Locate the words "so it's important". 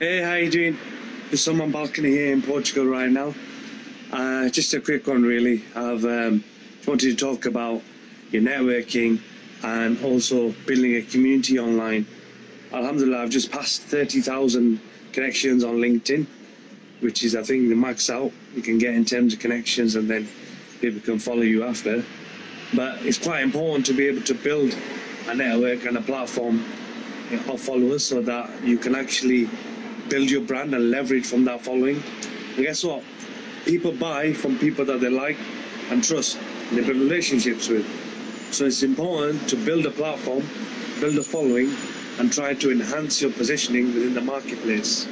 38.52-39.48